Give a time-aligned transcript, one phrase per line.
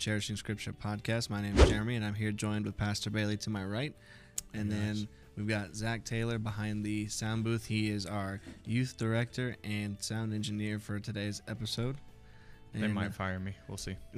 [0.00, 1.28] Cherishing Scripture podcast.
[1.28, 3.94] My name is Jeremy, and I'm here joined with Pastor Bailey to my right.
[4.54, 5.06] And then
[5.36, 7.66] we've got Zach Taylor behind the sound booth.
[7.66, 11.98] He is our youth director and sound engineer for today's episode.
[12.72, 13.54] They And, might fire me.
[13.68, 13.96] We'll see.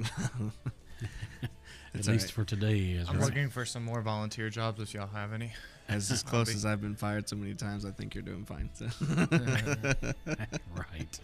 [1.95, 2.31] At least alright.
[2.31, 3.25] for today, he is I'm right.
[3.25, 5.51] looking for some more volunteer jobs if y'all have any.
[5.87, 8.45] as as close be- as I've been fired so many times, I think you're doing
[8.45, 8.69] fine.
[8.73, 8.87] So.
[10.75, 11.19] right,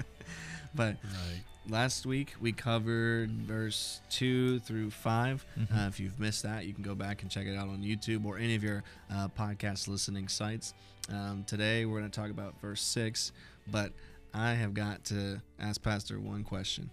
[0.76, 1.42] but right.
[1.68, 5.86] last week we covered verse 2 through 5 Mhm.
[5.86, 8.26] uh, if you've missed that you can go back and check it out on youtube
[8.26, 10.74] or any of your uh, podcast listening sites
[11.12, 13.32] um, today we're going to talk about verse 6
[13.68, 13.92] but
[14.34, 16.90] i have got to ask pastor one question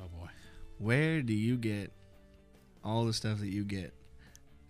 [0.00, 0.28] Oh boy.
[0.78, 1.92] where do you get
[2.84, 3.92] all the stuff that you get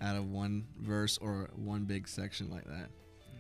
[0.01, 2.89] out of one verse or one big section like that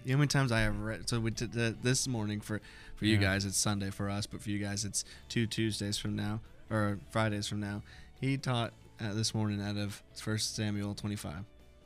[0.04, 1.08] you know how many times I have read?
[1.08, 2.60] So we did the, this morning for
[2.96, 3.22] for you Yeah.
[3.22, 6.40] guys, it's Sunday for us, but for you guys, it's two Tuesdays from now
[6.70, 7.80] or Fridays from now.
[8.20, 11.36] He taught uh, this morning out of First Samuel 25.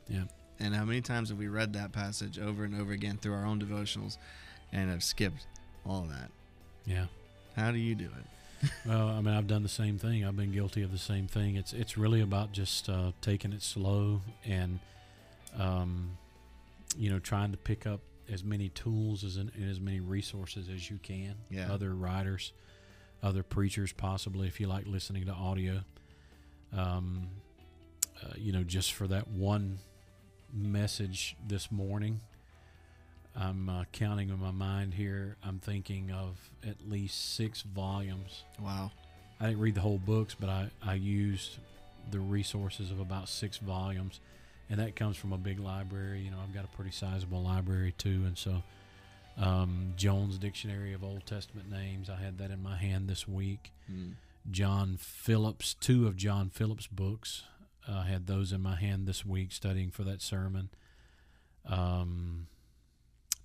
[0.09, 0.23] Yeah.
[0.59, 3.45] And how many times have we read that passage over and over again through our
[3.45, 4.17] own devotionals,
[4.73, 5.47] and have skipped
[5.85, 6.29] all that?
[6.85, 7.05] Yeah.
[7.55, 8.25] How do you do it?
[8.85, 10.25] Well, I mean, I've done the same thing.
[10.25, 11.55] I've been guilty of the same thing.
[11.55, 14.79] It's it's really about just uh, taking it slow and,
[15.57, 16.17] um,
[16.97, 20.89] you know, trying to pick up as many tools as and as many resources as
[20.89, 21.35] you can.
[21.49, 21.71] Yeah.
[21.71, 22.53] Other writers,
[23.23, 25.81] other preachers, possibly if you like listening to audio.
[26.75, 27.29] Um,
[28.23, 29.79] uh, you know, just for that one
[30.53, 32.21] message this morning.
[33.39, 35.37] I'm uh, counting in my mind here.
[35.43, 36.37] I'm thinking of
[36.67, 38.43] at least six volumes.
[38.61, 38.91] Wow.
[39.39, 41.57] I didn't read the whole books, but I, I used
[42.11, 44.19] the resources of about six volumes.
[44.69, 46.19] And that comes from a big library.
[46.19, 48.23] You know, I've got a pretty sizable library too.
[48.25, 48.61] And so,
[49.37, 53.71] um, Jones Dictionary of Old Testament Names, I had that in my hand this week.
[53.89, 54.15] Mm.
[54.51, 57.43] John Phillips, two of John Phillips' books.
[57.87, 60.69] I had those in my hand this week studying for that sermon.
[61.65, 62.47] Um,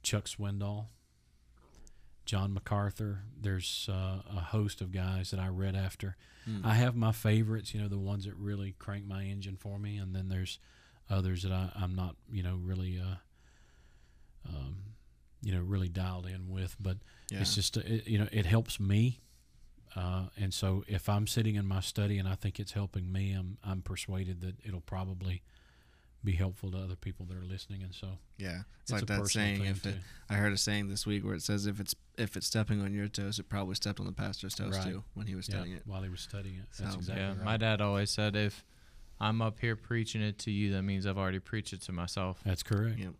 [0.04, 0.86] Chuck Swindoll,
[2.24, 3.22] John MacArthur.
[3.40, 6.16] There's uh, a host of guys that I read after.
[6.48, 6.64] Mm.
[6.64, 9.96] I have my favorites, you know, the ones that really crank my engine for me,
[9.96, 10.58] and then there's
[11.10, 13.16] others that I, I'm not, you know, really, uh,
[14.48, 14.76] um,
[15.42, 16.76] you know, really dialed in with.
[16.78, 16.98] But
[17.30, 17.40] yeah.
[17.40, 19.20] it's just, uh, it, you know, it helps me.
[19.96, 23.32] Uh, and so if I'm sitting in my study and I think it's helping me,
[23.32, 25.42] I'm I'm persuaded that it'll probably
[26.24, 27.82] be helpful to other people that are listening.
[27.82, 28.08] And so
[28.38, 28.60] yeah.
[28.82, 29.58] It's, it's, like a that personal saying.
[29.60, 29.96] thing If it.
[30.28, 32.92] I heard a saying this week where it says if it's if it's stepping on
[32.94, 34.84] your toes, it probably stepped on the pastor's toes Right.
[34.84, 35.82] too when he was yeah, studying it.
[35.86, 36.66] while he was studying it.
[36.78, 37.44] That's So, exactly yeah, right.
[37.44, 38.64] my dad always said if
[39.20, 42.40] I'm up here preaching it to you, that means I've already preached it to myself.
[42.44, 42.98] That's correct.
[42.98, 43.12] Yep.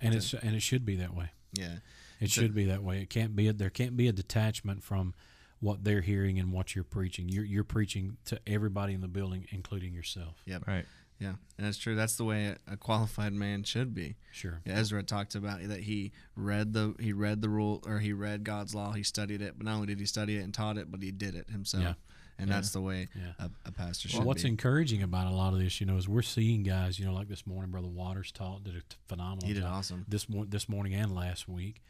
[0.00, 1.30] And So- it's and it should be that way.
[1.52, 1.78] Yeah.
[2.20, 3.00] It So- should be that way.
[3.02, 3.48] It can't be.
[3.48, 5.14] A, there can't be a detachment from
[5.60, 7.28] what they're hearing and what you're preaching.
[7.28, 10.42] You're you're preaching to everybody in the building, including yourself.
[10.46, 10.66] Yep.
[10.66, 10.86] Right.
[11.20, 11.94] Yeah, and that's true.
[11.94, 14.16] That's the way a, qualified man should be.
[14.32, 14.62] Sure.
[14.64, 18.74] Ezra talked about that he read the he read the rule or he read God's
[18.74, 18.92] law.
[18.92, 21.10] He studied it, but not only did he study it and taught it, but he
[21.12, 21.82] did it himself.
[21.84, 21.92] Yeah.
[22.38, 22.54] And Yeah.
[22.54, 23.32] that's the way Yeah.
[23.38, 24.48] a, a pastor should Well, what's be.
[24.48, 27.28] encouraging about a lot of this, you know, is we're seeing guys, you know, like
[27.28, 29.74] this morning, Brother Waters taught, did a phenomenal he did job.
[29.74, 30.06] awesome.
[30.08, 31.82] This mo- this morning and last week.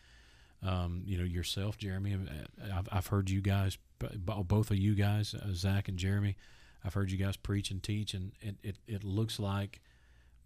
[0.63, 2.15] Um, you know, yourself, Jeremy.
[2.15, 6.37] uh, I've, I've heard you guys, both of you guys, uh, Zach and Jeremy.
[6.85, 9.81] I've heard you guys preach and teach, and it, it, it looks like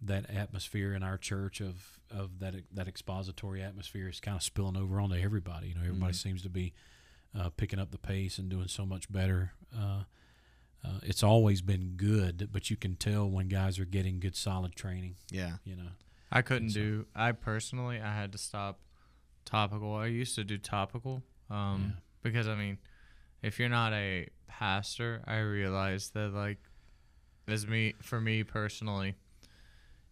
[0.01, 4.77] that atmosphere in our church of of that that expository atmosphere is kind of spilling
[4.77, 5.69] over onto everybody.
[5.69, 6.21] You know, everybody Mhm.
[6.21, 6.73] seems to be
[7.33, 9.53] uh, picking up the pace and doing so much better.
[9.75, 10.03] Uh,
[10.83, 14.75] uh, it's always been good, but you can tell when guys are getting good, solid
[14.75, 15.15] training.
[15.31, 15.89] Yeah, You know,
[16.31, 17.07] I couldn't so- do.
[17.15, 18.79] I personally, I had to stop
[19.45, 19.95] topical.
[19.95, 22.01] I used to do topical, um, Yeah.
[22.23, 22.77] because I mean,
[23.41, 26.57] if you're not a pastor, I realize that like,
[27.47, 29.15] as me for me personally,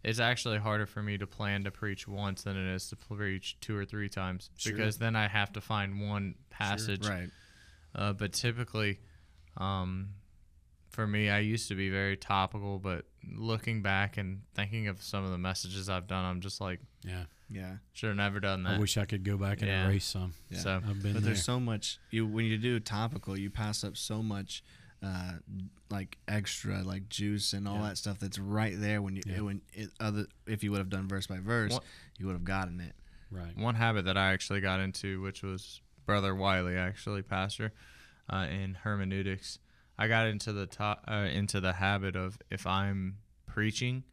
[0.03, 3.57] it's actually harder for me to plan to preach once than it is to preach
[3.61, 4.73] two or three times Sure.
[4.73, 7.07] because then I have to find one passage.
[7.07, 7.29] right.
[7.95, 8.99] Uh, but typically,
[9.57, 10.09] um,
[10.93, 13.05] for me, I used to be very topical, but
[13.35, 17.25] looking back and thinking of some of the messages I've done, I'm just like, yeah.
[17.49, 18.75] Yeah, should have never done that.
[18.77, 19.85] I wish I could go back and Yeah.
[19.85, 20.33] erase some.
[20.49, 20.57] yeah.
[20.59, 21.33] So I've been but there.
[21.33, 24.63] there's so much you when you do topical, you pass up so much.
[25.03, 25.33] Uh,
[25.89, 27.89] like extra like juice and all Yeah.
[27.89, 29.41] that stuff that's right there when you Yeah.
[29.41, 31.83] when it, other if you would have done verse by verse What-
[32.17, 32.95] you would have gotten it
[33.29, 33.55] right.
[33.57, 37.73] One habit that I actually got into, which was Brother Wiley, actually pastor,
[38.29, 39.59] uh, in hermeneutics.
[39.97, 44.03] I got into the top, uh, into the habit of if I'm preaching,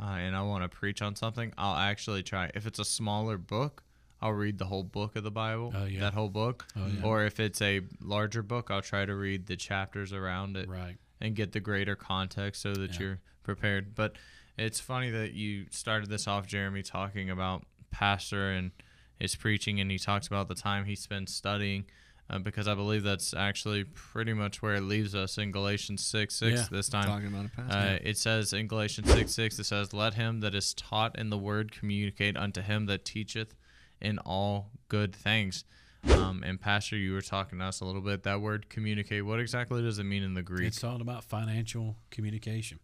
[0.00, 2.50] uh, and I want to preach on something, I'll actually try.
[2.54, 3.84] If it's a smaller book,
[4.20, 6.00] I'll read the whole book of the Bible, Oh, yeah.
[6.00, 6.66] that whole book.
[6.76, 7.04] Oh, yeah.
[7.04, 10.68] Or if it's a larger book, I'll try to read the chapters around it.
[10.68, 10.96] Right.
[11.20, 12.98] and get the greater context so that Yeah.
[13.00, 13.94] you're prepared.
[13.94, 14.16] But
[14.58, 18.72] it's funny that you started this off, Jeremy, talking about pastor and
[19.20, 21.84] his preaching, and he talks about the time he spends studying.
[22.30, 26.34] Uh, because I believe that's actually pretty much where it leaves us in Galatians 6
[26.34, 26.66] 6 Yeah.
[26.70, 27.06] this time.
[27.06, 27.76] Talking about a pastor.
[27.76, 31.28] Uh, it says in Galatians 6 6, it says, Let him that is taught in
[31.30, 33.54] the word communicate unto him that teacheth
[34.00, 35.64] in all good things.
[36.10, 38.22] Um, and Pastor, you were talking to us a little bit.
[38.24, 40.66] That word communicate, what exactly does it mean in the Greek?
[40.68, 42.78] It's all about financial communication.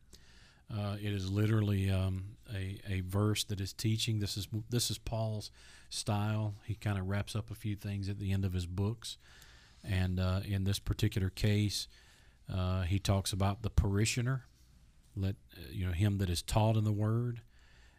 [0.72, 2.36] Uh, it is literally um,
[2.88, 4.18] a, verse that is teaching.
[4.18, 5.50] This is this is Paul's
[5.88, 6.54] style.
[6.64, 9.16] He kind of wraps up a few things at the end of his books,
[9.84, 11.88] and uh, in this particular case,
[12.52, 14.44] uh, he talks about the parishioner,
[15.16, 15.36] let
[15.70, 17.42] you know him that is taught in the word,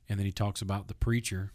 [0.07, 1.51] and then he talks about the preacher,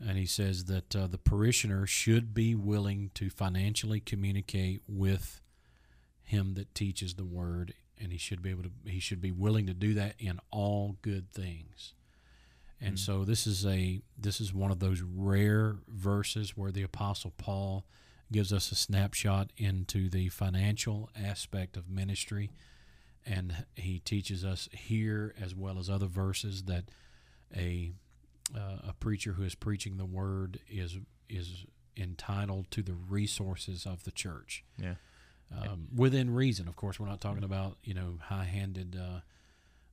[0.00, 5.40] and he says that uh, the parishioner should be willing to financially communicate with
[6.22, 7.74] him that teaches the word.
[7.96, 10.96] And he should be able to he should be willing to do that in all
[11.00, 11.94] good things
[12.84, 12.98] and Mm.
[12.98, 17.84] so this is a this is one of those rare verses where the apostle paul
[18.32, 22.50] gives us a snapshot into the financial aspect of ministry
[23.26, 26.84] and he teaches us here as well as other verses that
[27.56, 27.92] a
[28.54, 30.98] uh, a preacher who is preaching the word is
[31.28, 31.64] is
[31.96, 34.96] entitled to the resources of the church Yeah.
[35.56, 36.66] um, within reason.
[36.68, 38.96] Of course, we're not talking about you know high-handed.
[38.96, 39.20] Uh,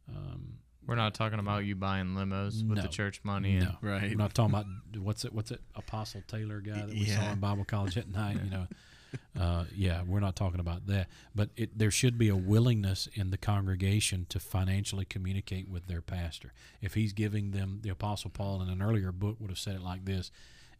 [0.09, 2.81] um, We're not talking about you buying limos with No.
[2.81, 3.57] the church money.
[3.57, 4.09] And, no, right.
[4.09, 4.65] we're not talking about
[4.97, 5.33] what's it?
[5.33, 5.61] What's it?
[5.75, 7.33] Apostle Taylor guy that we saw Yeah.
[7.33, 8.39] in Bible college at night.
[8.43, 8.67] You know,
[9.39, 11.07] uh, yeah, we're not talking about that.
[11.35, 16.01] But it, there should be a willingness in the congregation to financially communicate with their
[16.01, 16.51] pastor.
[16.81, 19.81] If he's giving them, the Apostle Paul in an earlier book would have said it
[19.83, 20.31] like this: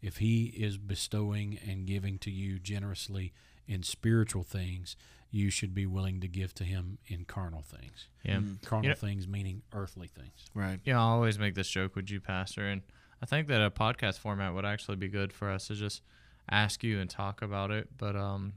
[0.02, 3.32] If he is bestowing and giving to you generously
[3.68, 4.96] in spiritual things,
[5.32, 8.06] you should be willing to give to him in carnal things.
[8.22, 8.36] yeah.
[8.36, 10.44] Mm, Carnal know- things meaning earthly things.
[10.54, 10.78] right.
[10.84, 12.82] Yeah, I always make this joke with you, Pastor, and
[13.22, 16.02] I think that a podcast format would actually be good for us to just
[16.50, 17.88] ask you and talk about it.
[17.96, 18.52] But um,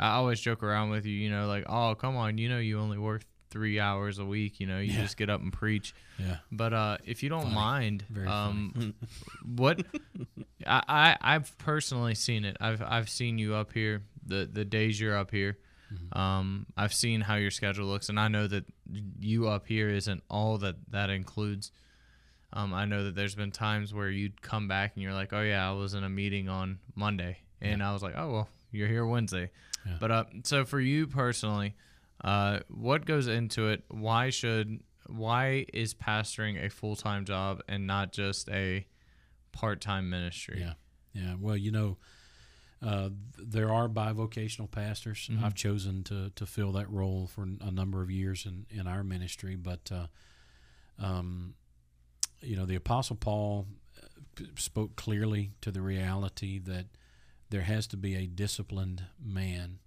[0.00, 2.80] I always joke around with you, you know, like, oh, come on, you know, you
[2.80, 5.02] only work three hours a week, you know, you Yeah.
[5.02, 5.94] just get up and preach.
[6.18, 6.38] Yeah.
[6.50, 7.54] But uh, if you don't Funny.
[7.54, 8.94] mind, Very um,
[9.44, 9.84] what
[10.66, 12.56] I, I I've personally seen it.
[12.60, 15.58] I've I've seen you up here the the days you're up here.
[15.92, 16.18] Mm-hmm.
[16.18, 18.64] Um, I've seen how your schedule looks, and I know that
[19.20, 21.72] you up here isn't all that that includes.
[22.54, 25.42] Um, I know that there's been times where you'd come back and you're like, "Oh
[25.42, 28.88] yeah, I was in a meeting on Monday," and I was like, "Oh well, you're
[28.88, 29.50] here Wednesday."
[29.86, 29.96] Yeah.
[29.98, 31.74] But uh, so for you personally,
[32.22, 33.82] uh, what goes into it?
[33.88, 38.86] Why should why is pastoring a full time job and not just a
[39.52, 40.60] part time ministry?
[40.60, 40.74] Yeah,
[41.14, 41.34] yeah.
[41.40, 41.98] Well, you know,
[42.82, 45.28] uh, there are bivocational pastors.
[45.30, 45.42] Mhm.
[45.42, 49.04] I've chosen to to fill that role for a number of years in in our
[49.04, 50.06] ministry, but uh,
[50.98, 51.54] um,
[52.40, 53.66] you know, the Apostle Paul
[54.02, 56.86] uh, spoke clearly to the reality that
[57.50, 59.78] there has to be a disciplined man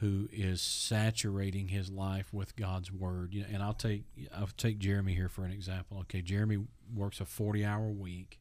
[0.00, 3.32] who is saturating his life with God's word.
[3.32, 4.04] You know, and I'll take
[4.34, 5.98] I'll take Jeremy here for an example.
[6.00, 8.40] Okay, Jeremy works a forty hour week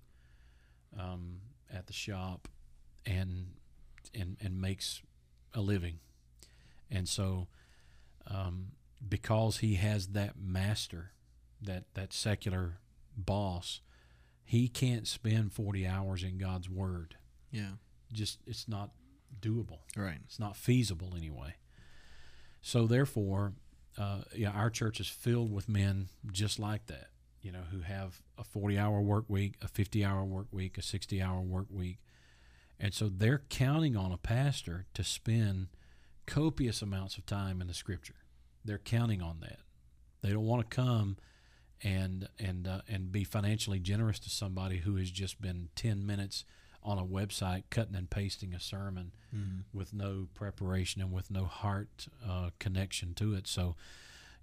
[0.99, 1.39] um,
[1.71, 2.47] at the shop
[3.05, 3.53] and
[4.13, 5.01] and and makes
[5.53, 5.99] a living,
[6.89, 7.47] and so
[8.27, 8.73] um,
[9.07, 11.11] because he has that master,
[11.61, 12.79] that that secular
[13.15, 13.81] boss,
[14.43, 17.15] he can't spend forty hours in God's word.
[17.51, 17.71] Yeah.
[18.13, 18.91] Just it's not
[19.39, 19.79] doable.
[19.95, 20.19] Right.
[20.25, 21.55] It's not feasible anyway.
[22.61, 23.53] So therefore,
[23.97, 27.07] uh, yeah, our church is filled with men just like that.
[27.41, 31.67] You know, who have a forty-hour work week, a fifty-hour work week, a sixty-hour work
[31.71, 31.97] week,
[32.81, 35.67] and so they're counting on a pastor to spend
[36.25, 38.15] copious amounts of time in the Scripture.
[38.65, 39.59] They're counting on that.
[40.21, 41.17] They don't want to come
[41.83, 46.45] and and uh, and be financially generous to somebody who has just been ten minutes
[46.83, 49.63] on a website cutting and pasting a sermon Mm.
[49.71, 53.47] with no preparation and with no heart uh, connection to it.
[53.47, 53.77] So,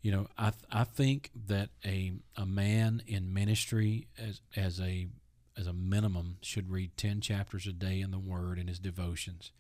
[0.01, 5.09] you know, I th- I think that a a man in ministry as as a
[5.59, 9.51] as a minimum should read ten chapters a day in the Word in his devotions,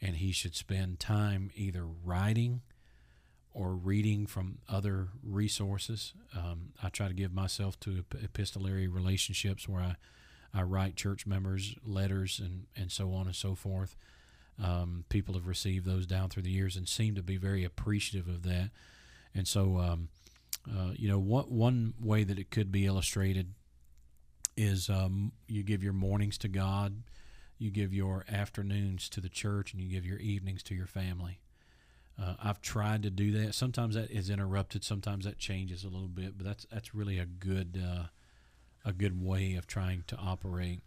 [0.00, 2.60] and he should spend time either writing
[3.52, 6.12] or reading from other resources.
[6.36, 9.96] Um, I try to give myself to epistolary relationships where I,
[10.52, 13.96] I write church members letters and, and so on and so forth.
[14.62, 18.28] Um, people have received those down through the years and seem to be very appreciative
[18.28, 18.70] of that.
[19.34, 20.08] And so, um,
[20.68, 23.54] uh, you know, one, one way that it could be illustrated
[24.56, 27.02] is um, you give your mornings to God,
[27.58, 31.40] you give your afternoons to the church, and you give your evenings to your family.
[32.20, 33.54] Uh, I've tried to do that.
[33.54, 34.84] Sometimes that is interrupted.
[34.84, 38.04] Sometimes that changes a little bit, but that's that's really a good uh,
[38.84, 40.80] a good way of trying to operate.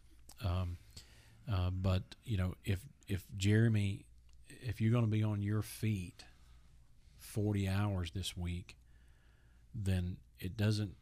[0.43, 0.77] Um,
[1.51, 4.05] uh, but you know, if if Jeremy,
[4.47, 6.23] if you're going to be on your feet
[7.17, 8.77] forty hours this week,
[9.75, 10.95] then it doesn't.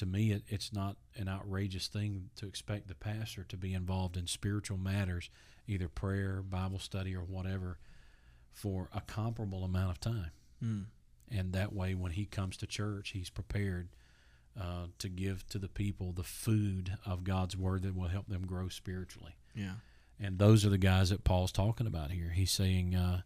[0.00, 4.16] To me, it, it's not an outrageous thing to expect the pastor to be involved
[4.16, 5.28] in spiritual matters,
[5.68, 7.76] either prayer, Bible study, or whatever
[8.50, 10.30] for a comparable amount of time.
[10.64, 10.84] Mm.
[11.30, 13.90] And that way, when he comes to church, he's prepared
[14.58, 18.46] uh, to give to the people the food of God's word that will help them
[18.46, 19.36] grow spiritually.
[19.54, 19.74] Yeah.
[20.18, 22.30] And those are the guys that Paul's talking about here.
[22.30, 23.20] He's saying, uh,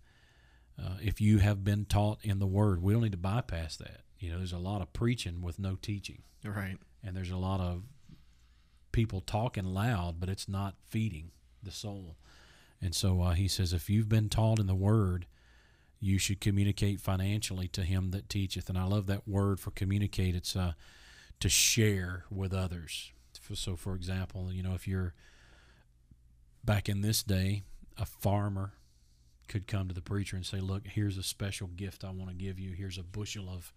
[0.76, 4.00] uh, if you have been taught in the word, we don't need to bypass that.
[4.24, 6.78] You know, there's a lot of preaching with no teaching, Right.
[7.02, 7.82] and there's a lot of
[8.92, 11.30] people talking loud, but it's not feeding
[11.62, 12.16] the soul.
[12.80, 15.26] And so uh, he says, if you've been taught in the word,
[16.00, 18.68] you should communicate financially to him that teacheth.
[18.68, 20.34] And I love that word for communicate.
[20.34, 20.72] It's uh,
[21.40, 23.12] to share with others.
[23.54, 25.14] So, for example, you know, if you're
[26.64, 27.64] back in this day,
[27.98, 28.72] a farmer
[29.48, 32.36] could come to the preacher and say, Look, here's a special gift I want to
[32.36, 32.72] give you.
[32.72, 33.72] Here's a bushel of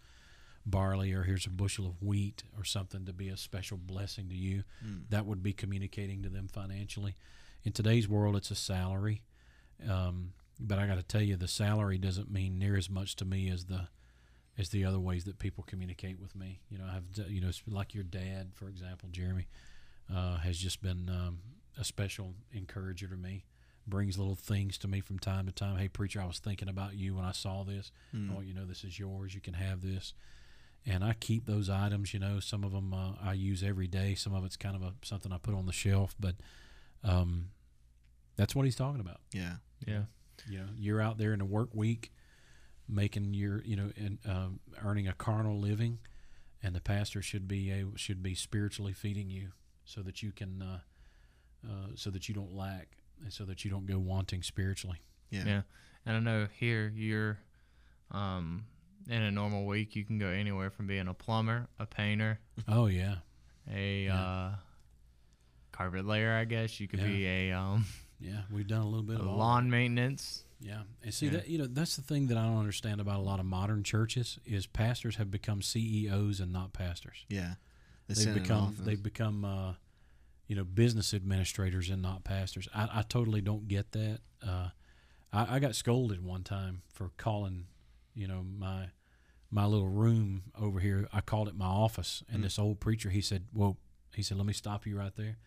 [0.70, 4.36] barley, or here's a bushel of wheat, or something to be a special blessing to
[4.36, 4.64] you.
[4.86, 5.04] Mm.
[5.10, 7.16] That would be communicating to them financially.
[7.64, 9.24] In today's world, it's a salary.
[9.90, 13.26] Um, but I got to tell you, the salary doesn't mean near as much to
[13.26, 13.88] me as the
[14.58, 16.62] as the other ways that people communicate with me.
[16.70, 19.48] You know, I have you know, like your dad, for example, Jeremy,
[20.14, 21.40] uh, has just been um,
[21.80, 23.46] a special encourager to me.
[23.86, 25.78] Brings little things to me from time to time.
[25.78, 27.92] Hey, preacher, I was thinking about you when I saw this.
[28.14, 28.36] Mm.
[28.36, 29.34] Oh, you know, this is yours.
[29.34, 30.14] You can have this.
[30.86, 32.14] And I keep those items.
[32.14, 34.16] You know, some of them uh, I use every day.
[34.16, 36.16] Some of it's kind of a something I put on the shelf.
[36.20, 36.36] But
[37.04, 37.50] um,
[38.38, 39.20] that's what he's talking about.
[39.34, 39.56] Yeah.
[39.86, 40.04] Yeah.
[40.50, 42.12] You know, you're out there in the work week,
[42.88, 46.00] making your you know and um, earning a carnal living,
[46.64, 49.50] and the pastor should be able, should be spiritually feeding you
[49.84, 50.80] so that you can uh,
[51.68, 55.02] uh, so that you don't lack and so that you don't go wanting spiritually.
[55.32, 55.44] Yeah.
[55.46, 55.62] Yeah.
[56.06, 57.40] And I know here you're
[58.12, 58.66] um
[59.08, 62.88] in a normal week you can go anywhere from being a plumber, a painter, Oh
[62.88, 63.18] yeah,
[63.72, 64.16] a Yeah.
[64.22, 64.56] uh
[65.72, 66.80] carpet layer, I guess.
[66.80, 67.06] You could Yeah.
[67.06, 67.86] be a um
[68.20, 68.42] yeah.
[68.52, 70.44] We've done a little bit a of all lawn maintenance.
[70.60, 71.34] Yeah, and see Yeah.
[71.34, 73.84] that you know that's the thing that I don't understand about a lot of modern
[73.84, 77.26] churches is pastors have become CEOs and not pastors.
[77.30, 77.56] Yeah.
[78.08, 79.74] They They've sit in an become they've become uh,
[80.48, 82.68] you know business administrators and not pastors.
[82.74, 84.20] I, I totally don't get that.
[84.42, 84.70] Uh,
[85.32, 87.66] I, I got scolded one time for calling
[88.18, 88.90] you know my
[89.50, 91.08] my little room over here.
[91.14, 92.44] I called it my office, and Mm.
[92.44, 93.78] this old preacher he said, "Well,"
[94.14, 95.38] he said, "Let me stop you right there."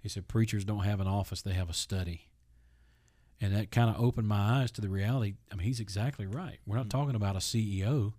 [0.00, 2.28] He said, "Preachers don't have an office; they have a study."
[3.40, 5.34] And that kind of opened my eyes to the reality.
[5.50, 6.58] I mean, he's exactly right.
[6.66, 6.90] We're not Mm.
[6.90, 8.14] talking about a CEO.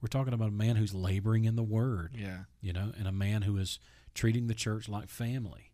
[0.00, 2.44] We're talking about a man who's laboring in the Word Yeah.
[2.60, 3.78] you know, and a man who is
[4.14, 5.72] treating the church like family.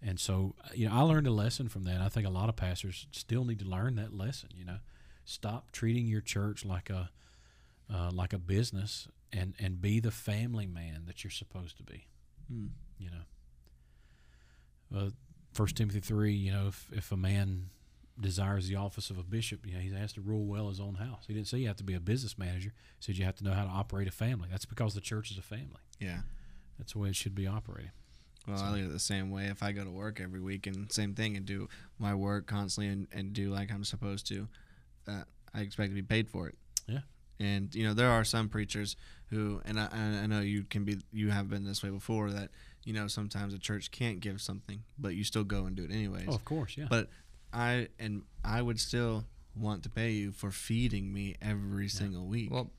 [0.00, 2.00] And so, you know, I learned a lesson from that.
[2.00, 4.50] I think a lot of pastors still need to learn that lesson.
[4.54, 4.78] You know,
[5.24, 7.10] stop treating your church like a
[7.92, 12.06] uh, like a business, and and be the family man that you're supposed to be.
[12.52, 12.70] Mm.
[12.98, 15.10] You know, uh,
[15.52, 16.32] First Timothy three.
[16.32, 17.70] You know, if if a man
[18.20, 20.94] desires the office of a bishop, you know, he has to rule well his own
[20.96, 21.24] house.
[21.26, 22.72] He didn't say you have to be a business manager.
[22.98, 24.48] He said you have to know how to operate a family.
[24.50, 25.80] That's because the church is a family.
[25.98, 26.20] Yeah.
[26.78, 27.92] That's the way it should be operating.
[28.46, 29.46] Well, So- I look at it the same way.
[29.46, 32.92] If I go to work every week and same thing and do my work constantly
[32.92, 34.48] and, and do like I'm supposed to,
[35.08, 35.22] uh,
[35.54, 36.56] I expect to be paid for it.
[36.86, 37.00] Yeah.
[37.40, 38.96] And you know there are some preachers
[39.30, 42.50] who, and I, I know you can be, you have been this way before that
[42.84, 45.90] you know sometimes a church can't give something, but you still go and do it
[45.90, 46.26] anyways.
[46.28, 46.86] Oh, of course, yeah.
[46.88, 47.08] But
[47.52, 52.50] I and I would still want to pay you for feeding me every single week.
[52.50, 52.70] Well,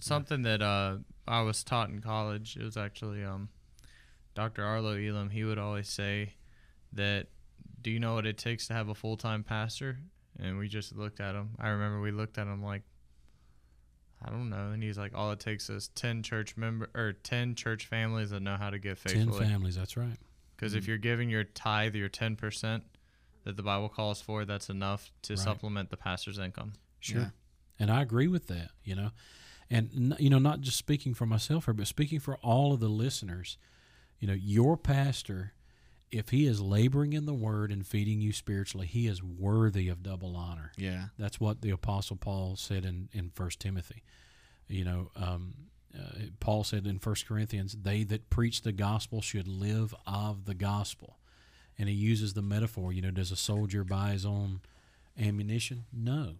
[0.00, 3.48] something that uh, I was taught in college, it was actually um,
[4.34, 4.64] Dr.
[4.64, 5.30] Arlo Elam.
[5.30, 6.34] He would always say
[6.92, 7.26] that,
[7.80, 9.98] "Do you know what it takes to have a full time pastor?"
[10.42, 11.50] And we just looked at him.
[11.58, 12.82] I remember we looked at him like,
[14.24, 17.54] I don't know, and he's like, "All it takes is ten church member or ten
[17.54, 19.38] church families that know how to give faithfully.
[19.40, 20.18] Ten families, that's right.
[20.56, 20.78] Because Mm.
[20.78, 22.84] if you're giving your tithe, your ten percent
[23.44, 25.42] that the Bible calls for, that's enough to Right.
[25.42, 26.74] supplement the pastor's income.
[27.00, 27.20] Sure.
[27.22, 27.30] Yeah.
[27.80, 29.10] And I agree with that, you know.
[29.70, 32.88] And, you know, not just speaking for myself here, but speaking for all of the
[32.88, 33.56] listeners,
[34.20, 35.54] you know, your pastor,
[36.12, 40.02] if he is laboring in the word and feeding you spiritually, he is worthy of
[40.02, 40.70] double honor.
[40.76, 41.06] yeah.
[41.18, 44.02] That's what the Apostle Paul said in, in first Timothy.
[44.68, 45.54] You know, um,
[45.98, 50.54] uh, Paul said in first Corinthians, they that preach the gospel should live of the
[50.54, 51.18] gospel.
[51.78, 54.60] And he uses the metaphor, you know, does a soldier buy his own
[55.18, 55.84] ammunition?
[55.92, 56.34] No.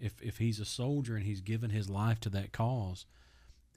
[0.00, 3.06] if if he's a soldier and he's given his life to that cause,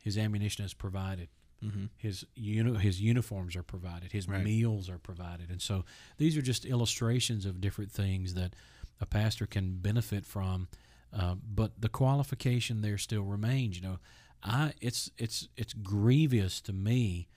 [0.01, 1.27] his ammunition is provided.
[1.65, 1.85] Mm-hmm.
[1.97, 4.11] His uni- his uniforms are provided.
[4.11, 4.43] His Right.
[4.43, 5.83] meals are provided, and so
[6.17, 8.53] these are just illustrations of different things that
[8.99, 10.67] a pastor can benefit from.
[11.13, 13.77] Uh, but the qualification there still remains.
[13.77, 13.99] You know,
[14.43, 17.27] I it's it's it's grievous to me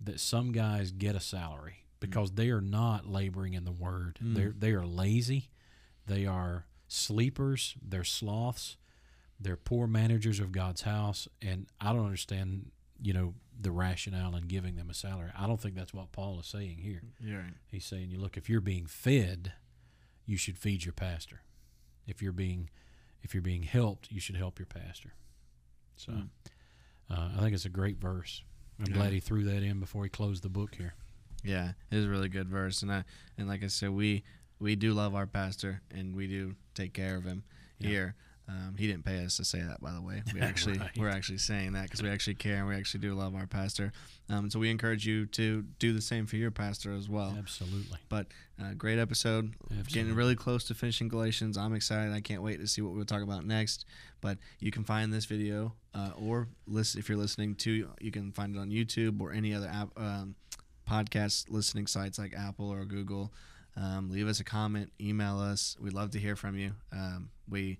[0.00, 4.18] that some guys get a salary because they are not laboring in the word.
[4.22, 4.34] Mm.
[4.34, 5.50] They're they are lazy.
[6.06, 7.74] They are sleepers.
[7.82, 8.76] They're sloths.
[9.40, 12.70] They're poor managers of God's house, and I don't understand.
[13.00, 15.30] You know the rationale in giving them a salary.
[15.36, 17.02] I don't think that's what Paul is saying here.
[17.20, 17.46] You're.
[17.70, 19.52] He's saying, you look, if you're being fed,
[20.26, 21.40] you should feed your pastor.
[22.06, 22.70] If you're being,
[23.22, 25.12] if you're being helped, you should help your pastor.
[25.96, 26.28] So, Mm.
[27.10, 28.42] uh, I think it's a great verse.
[28.78, 28.94] I'm Yeah.
[28.94, 30.94] glad he threw that in before he closed the book here.
[31.42, 33.04] Yeah, it is a really good verse, and I
[33.36, 34.22] and like I said, we
[34.60, 37.44] we do love our pastor, and we do take care of him
[37.78, 37.88] Yeah.
[37.88, 38.14] here.
[38.48, 40.22] Um, he didn't pay us to say that, by the way.
[40.32, 40.90] We actually Right.
[40.96, 43.92] we're actually saying that because we actually care and we actually do love our pastor.
[44.30, 47.34] Um, so we encourage you to do the same for your pastor as well.
[47.38, 47.98] Absolutely.
[48.08, 48.28] But
[48.58, 49.54] uh, great episode.
[49.64, 49.92] Absolutely.
[49.92, 51.58] Getting really close to finishing Galatians.
[51.58, 52.14] I'm excited.
[52.14, 53.84] I can't wait to see what we'll talk about next.
[54.22, 58.32] But you can find this video, uh, or listen if you're listening to, you can
[58.32, 60.34] find it on YouTube or any other app, um,
[60.88, 63.32] podcast listening sites like Apple or Google.
[63.76, 65.76] Um, leave us a comment, email us.
[65.80, 66.72] We'd love to hear from you.
[66.92, 67.78] Um, we,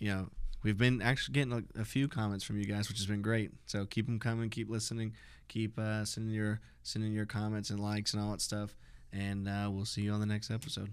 [0.00, 0.28] you know,
[0.64, 3.52] we've been actually getting a, a few comments from you guys, which has been great.
[3.66, 5.14] So keep them coming, keep listening,
[5.46, 8.74] keep uh, sending your sending your comments and likes and all that stuff.
[9.12, 10.92] And uh, we'll see you on the next episode.